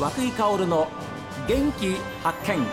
[0.00, 0.88] 和久井薫の
[1.46, 2.66] 元気発見。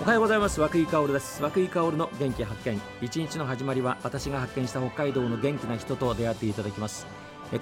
[0.00, 0.58] おはようございます。
[0.62, 1.42] 和久井薫です。
[1.42, 2.80] 和久井薫の元気発見。
[3.02, 7.06] 一日の始まりは私が発見した北海道の元気な人と出会っていただきます。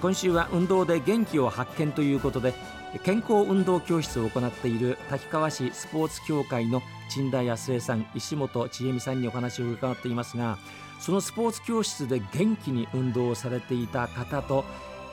[0.01, 2.55] 今週は運動で元気を発見ということで
[3.01, 10.59] 健康運動教室を行っている滝川市スポーツ協会の陳田康江さん石本千恵美さんにお話を伺っていますが
[11.01, 14.65] そのスポーツ教室で元気に運動をされていた方と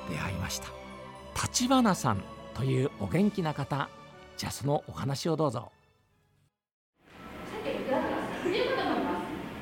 [0.10, 0.68] 出会いました。
[1.42, 2.22] 立花さん
[2.54, 3.90] というお元気な方
[4.36, 5.72] じゃあそのお話をどうぞ。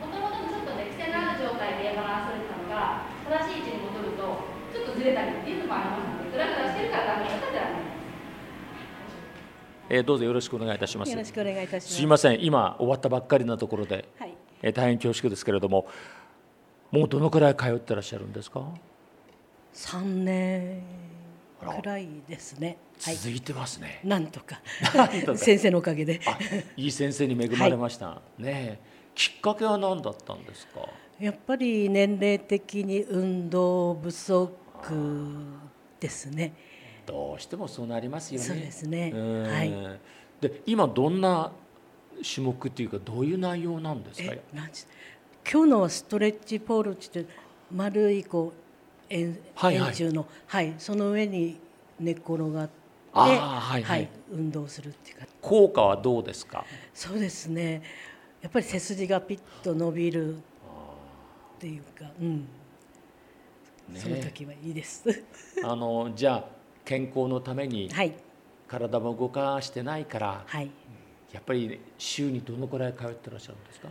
[0.01, 4.23] もともとちょっとね癖のある状態でバランス取れてたのが正しい位置に戻ると
[4.73, 7.86] ちょっとずれたりっていうのもありますのでグラグラしてるからダメだったら
[9.89, 11.11] えーどうぞよろしくお願いいたします。
[11.11, 11.93] よろしくお願いいたします。
[11.93, 12.43] すいません。
[12.43, 15.87] 今終わったばっかりなところで、はい、えー大変恐縮ですけれども
[16.91, 18.63] もうどのくらい通ってらっしゃるんですか、
[19.73, 20.81] 三年
[21.59, 22.77] くらいですね。
[23.01, 24.01] はい、続いてますね。
[24.03, 24.61] なんとか。
[24.95, 25.37] なんとか。
[25.39, 26.19] 先生のおかげで。
[26.25, 26.37] あ
[26.75, 28.97] いい先生に恵まれました、ねえ。
[29.15, 30.81] きっかけは何だったんですか？
[31.19, 34.51] やっぱり年齢的に運動不足
[35.99, 36.53] ですね。
[37.07, 38.45] どうしてもそうなりますよね。
[38.45, 39.99] そうですねうんはい
[40.41, 41.51] で今どんな
[42.21, 44.33] 種目っていうかどういう内容なんですか？
[45.49, 47.33] 今日のはストレッチポールって言って
[47.73, 48.59] 丸いこう
[49.09, 51.59] 円はいはい円柱のはいその上に
[51.99, 52.73] 寝っ転がって
[53.13, 53.27] あー
[53.59, 55.25] はいはい運動するっていうか。
[55.41, 56.65] 効果はどうですか？
[56.93, 57.81] そうですね。
[58.41, 60.39] やっぱり背筋がピッと伸びるっ
[61.59, 62.47] ていうか、うん、
[63.89, 65.03] ねその時はいいです。
[65.63, 66.56] あのじゃあ
[66.87, 68.13] 健康のためにはい
[68.67, 70.69] 体も動かしてないから、はい。
[71.31, 73.89] やっぱり週にどのくらい通ってらっしゃるんですか？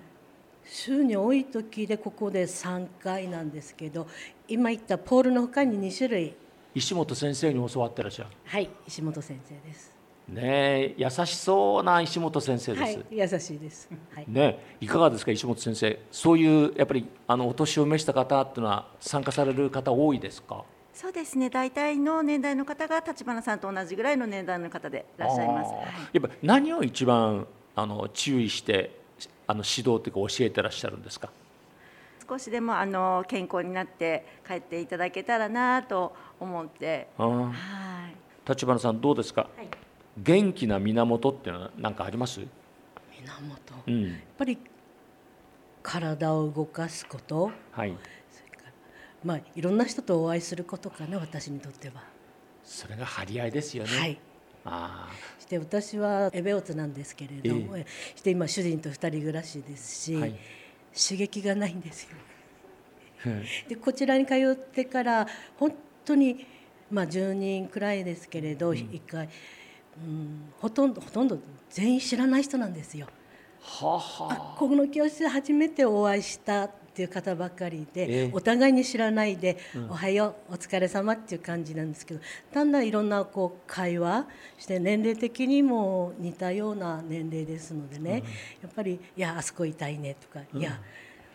[0.64, 4.06] 週に多い時でここで3回なんですけど、
[4.48, 6.34] 今言ったポールの他に2種類。
[6.74, 8.30] 石本先生に教わってらっしゃる。
[8.44, 9.94] はい、石本先生です。
[10.28, 12.82] ねえ優しそうな石本先生です。
[12.82, 13.88] はい、優しいです。
[14.14, 14.24] はい。
[14.26, 15.98] ね、いかがですか石本先生？
[16.10, 20.64] そういうやっぱりあのお年を召した方っていうのは参加される方多いですか？
[20.96, 21.50] そうですね。
[21.50, 25.70] 大体の年代の方が立花さんと同じぐらいの年代の方でいらっしゃいます。
[25.70, 25.84] はい。
[26.14, 28.98] やっぱり何を一番あの注意して
[29.46, 31.28] あの指導というか教えてらっしゃるんですか？
[32.26, 37.52] 少しでもあの健康になって帰っていただけたらなと思って、は
[38.46, 38.48] い。
[38.48, 39.68] 立花さんどうですか、はい。
[40.16, 43.74] 元気な源っていうのは何かあります、源。
[43.74, 44.58] やっうんぱり
[45.82, 47.94] 体を動かすこと、はい、
[49.26, 51.94] まあいろんな人とお会いすることかな私にとっては。
[52.64, 53.90] それが張り合いですよね。
[53.98, 54.18] はい。
[54.64, 57.76] あして私はエベオツなんですけれども、
[58.14, 60.34] して今主人と二人暮らしですし、はい
[60.96, 62.16] 刺激がないんですよ。
[63.24, 65.26] ーでこちらに通ってから
[65.58, 65.74] 本
[66.06, 66.46] 当に
[66.90, 69.28] まあ10人くらいですけれど一、回、
[69.98, 71.38] うん、ほとんどほとんど
[71.68, 73.08] 全員知らない人なんですよ。
[73.60, 78.30] はあはあこの教室で初めてお会いしたっていう方ばかりで、ええ。
[78.32, 79.58] お互いに知らないで、
[79.90, 82.20] おはようお疲れ様っていう感じなんですけど
[82.54, 84.26] だんだんいろんなこう会話
[84.56, 88.22] して年齢的にも似たような年齢ですのでね、
[88.62, 90.80] やっぱり「いやあそこ痛いね」とか「いや、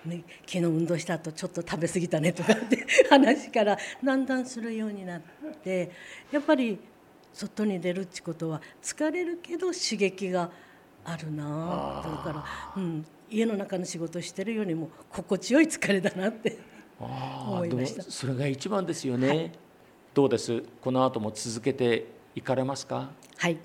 [0.03, 5.21] ね、昨日運動した後ちょっと食べ過ぎたね」とかって話から だんだんするようになっ
[5.63, 5.91] て
[6.31, 6.79] やっぱり
[7.35, 10.49] 外に出るってことは疲れるけど刺激が
[11.05, 11.45] あるな
[12.03, 12.45] あだか
[12.75, 16.59] ら、うん、家の中の仕事してるよりも心地よい疲れだなって
[16.99, 18.03] 思いました。
[18.03, 19.53] それが一番ですよね、
[20.13, 20.61] どうです？
[20.81, 22.05] この後も続けて
[22.35, 23.09] いかれますか？
[23.37, 23.57] はい。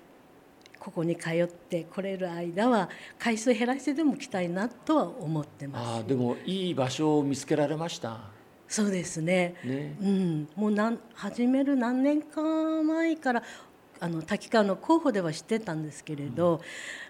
[0.79, 2.89] ここに通ってこれる間は
[3.19, 5.97] 回数減らしてでも来たいなとは思ってます。
[5.99, 8.21] あーでもいい場所を見つけられました。
[8.69, 9.57] そうですね。
[9.65, 9.97] ね。
[10.01, 13.43] うん、もうなん始める何年か前から
[13.99, 16.61] あの滝川の候補では知ってたんですけれど、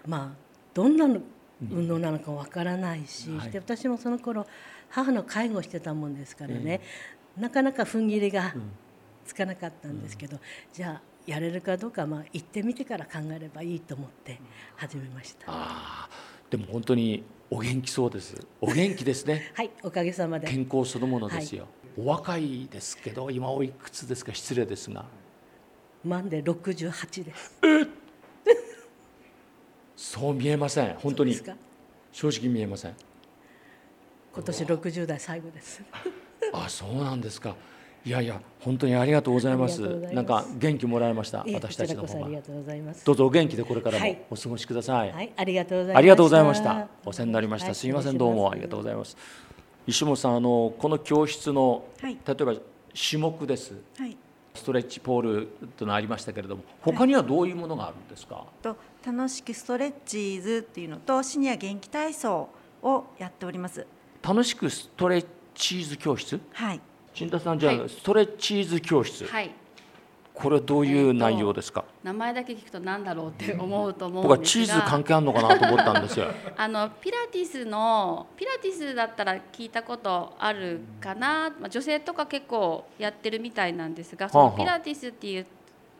[0.07, 0.37] まあ
[0.73, 1.21] どんなの
[1.61, 3.51] 運動なのかわからないし、はい。
[3.51, 4.45] で私もその頃
[4.89, 6.81] 母の介護をしてたもんですからね、
[7.37, 8.53] なかなか踏ん切りが
[9.25, 10.37] つかなかったんですけど、
[10.73, 14.39] じゃあやれるかどうかまあ行ってみてから考えればいいと思って
[14.75, 15.45] 始めました。
[15.47, 18.35] あーでも本当にお元気そうです。
[18.61, 19.51] お元気ですね。
[19.55, 20.47] はい、おかげさまで。
[20.47, 21.67] 健康そのものですよ、
[21.97, 24.33] お若いですけど今おいくつですか？
[24.33, 25.05] 失礼ですが。
[26.05, 27.57] 満で68です。
[29.97, 30.93] そう見えません。
[30.99, 31.35] 本当に。
[32.13, 32.95] 正直見えません。
[34.33, 35.81] 今年60代最後です。
[36.53, 37.55] あそうなんですか。
[38.05, 39.81] いやいや本当にありがとうございます。
[39.81, 42.29] なんか元気もらいました私たちの方が。
[43.03, 44.21] どうぞお元気でこれからもはい。
[44.29, 45.97] お過ごしください、はい、ありがとうございました。
[45.97, 46.87] ありがとうございました。
[47.03, 47.65] お世話になりました。
[47.67, 49.17] はいすみません、どうもありがとうございます。
[49.87, 52.17] 石本さん、あのこの教室の、はい。
[52.25, 52.53] 例えば
[53.09, 53.73] 種目です。
[53.97, 54.15] はい
[54.57, 58.75] ストレッチポールというのありましたけれども他にはどういうものがあるんですか、と
[59.05, 62.49] 楽しくストレッチーズっていうのとシニア元気体操
[62.81, 63.85] をやっております。
[64.21, 65.25] 楽しくストレッ
[65.55, 66.39] チーズ教室？
[66.51, 66.81] はい。
[67.13, 67.89] 新田さんじゃあ、はい。
[67.89, 69.51] ストレッチーズ教室、はい
[70.37, 76.27] これどういう内容ですか、名前だけ聞くとなんだろうって思うと思僕はうんですがチーズ関係あるのかなと思ったんですよ。
[76.55, 85.45] あのピラティスのピラティスだったら聞いたことあるかな、まあ、女性とか結構やってるみたいなんですがそのピラティスっていう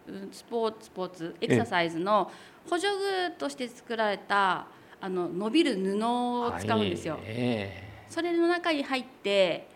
[0.08, 2.32] うんスポーツスポーツエクササイズの
[2.70, 2.88] 補助
[3.28, 4.68] 具として作られた
[5.02, 7.16] あの伸びる布を使うんですよ。
[7.16, 7.24] はい。
[7.28, 9.68] えそれの中に入って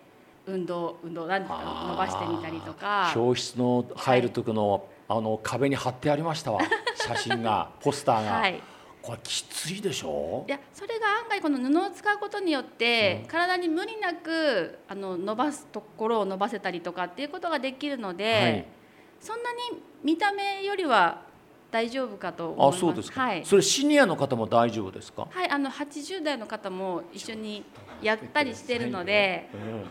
[0.51, 3.11] 運動運動なんていうか伸ばしてみたりとえか。
[3.13, 6.61] 教室の入る時の、あの壁に貼ってありましたわ。
[6.95, 8.61] 写真がポスターが、はい。
[9.01, 10.45] これきついでしょ？
[10.47, 13.27] いやそれが案外この布を使うことによって、うん。
[13.27, 18.65] 体に無理なくあの伸ばすところを伸ばせたりとかっていうことができるので、はい。
[19.19, 19.59] そんなに
[20.03, 21.21] 見た目よりは
[21.71, 22.77] 大丈夫かと思います。
[22.77, 27.63] あそうですか、はい、それシニアの方も大丈夫ですか、はい、あの80代の方も一緒に
[28.01, 29.89] やったりしてるのでうん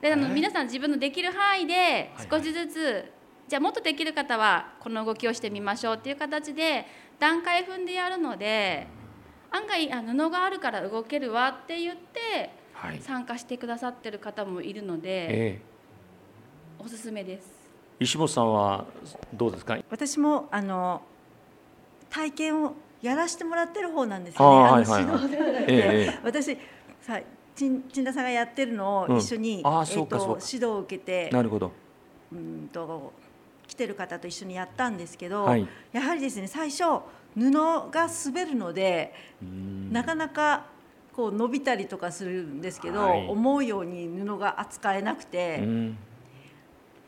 [0.00, 3.04] であのえ皆さん自分のできる範囲ではい少しずつ、
[3.48, 6.86] じゃあもっとできる方はこの動きをしてみましょうっていう形で
[7.18, 8.86] 段階踏んでやるので
[9.50, 13.00] 案外あ布があるから動けるわって言ってはい。
[13.00, 15.60] 参加してくださってる方もいるのでえ
[16.78, 17.50] おすすめです。
[17.98, 18.84] え石本さんは
[19.34, 19.76] どうですか？
[19.90, 21.02] 私もあの
[22.08, 24.44] 体験をやらせてもらってる方なんですね。
[24.44, 25.02] ーはいはいはい。
[25.02, 26.20] あの指導ではなくて、ええええ。
[26.22, 26.58] 私
[27.00, 27.18] さ
[27.58, 29.66] 陳田さんがやってるのを一緒に、うん。
[29.66, 31.72] あーえっと指導を受けてなるほど。
[32.32, 33.12] うんと
[33.66, 35.66] 来てる方と一緒にやったんですけど、はい。
[35.92, 36.84] やはりですね最初
[37.34, 37.50] 布
[37.90, 39.12] が滑るので
[39.42, 39.92] うん。
[39.92, 40.66] なかなか
[41.12, 43.26] こう伸びたりとかするんですけど、はい。
[43.28, 45.58] 思うように布が扱えなくて。
[45.62, 45.98] うん。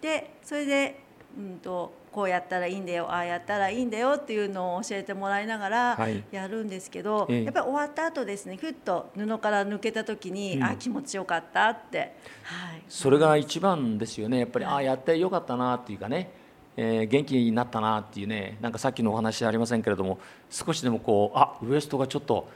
[0.00, 1.00] でそれで、
[1.38, 6.24] うん、とこうやったらいいんだよああやったらいいんだよっていうのを教えてもらいながらはい。
[6.32, 7.44] やるんですけど、ええ。
[7.44, 10.64] やっぱり終わった後ですねふっと布から抜けた時に、うん。
[10.64, 11.98] あ気持ちよかったって、
[12.42, 14.40] はい、それが一番ですよね。
[14.40, 16.30] やっぱりああやってよかったなっていうかね、
[16.76, 20.18] えー元気になったなっていうねなんかさっきのお話ありませんけれども
[20.50, 22.48] 少しでもこうあウエストがちょっと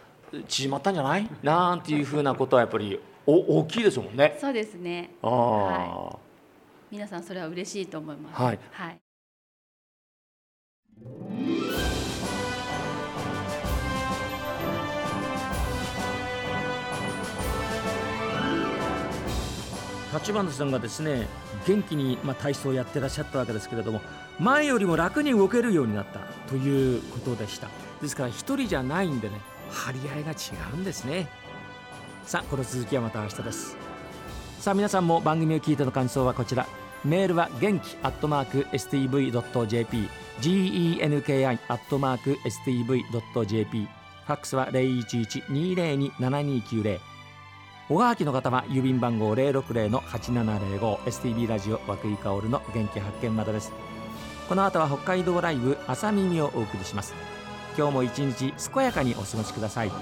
[0.48, 1.28] 縮まったんじゃない？
[1.42, 4.36] なんていうふうなことはやっぱりお大きいですもんね。
[4.40, 5.10] そうですね。
[5.22, 6.18] ああ、は
[6.90, 8.42] 皆さんそれは嬉しいと思います。
[8.42, 8.58] はい。
[8.72, 8.98] はい
[20.14, 21.26] 立花さんがですね
[21.66, 24.00] 元気に、まあ、体操をやってらっしゃったわけですけれども
[24.38, 27.69] 前よりも楽に動けるようになったということでした。
[28.00, 29.40] ですから一人じゃないんでね
[29.70, 30.34] 張り合いが違
[30.72, 31.28] うんですね。
[32.25, 33.76] さあこの続きはまた明日です。
[34.60, 36.66] さあ皆さんも番組を聞いての感想はこちら
[37.04, 40.08] メールは元気アットマーク STV.jp
[40.40, 43.88] genki アットマーク STV.jp
[44.26, 47.14] ファックスは011-202-7290
[47.86, 53.72] 小川きの方は郵便番号060-8705 STB ラジオ和久井薫の元気発見までです。
[54.48, 57.12] この後は北海道ライブ朝耳をお送りします。
[57.76, 59.92] 今日も一日健やかにお過ごしください。